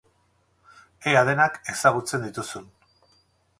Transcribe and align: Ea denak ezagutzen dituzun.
Ea 1.11 1.21
denak 1.27 1.61
ezagutzen 1.75 2.27
dituzun. 2.29 2.69